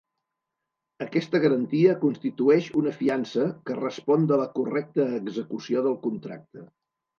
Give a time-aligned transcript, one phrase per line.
[1.05, 6.69] Aquesta garantia constitueix una fiança que respon de la correcta execució del contracte.